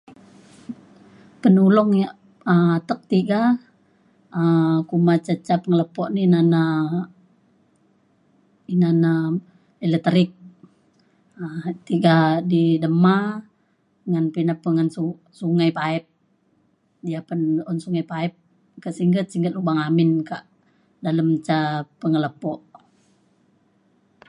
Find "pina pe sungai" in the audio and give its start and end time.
14.35-15.69